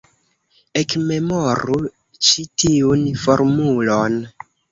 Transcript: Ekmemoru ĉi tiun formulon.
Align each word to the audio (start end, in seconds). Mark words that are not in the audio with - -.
Ekmemoru 0.79 1.75
ĉi 2.29 2.45
tiun 2.63 3.05
formulon. 3.27 4.19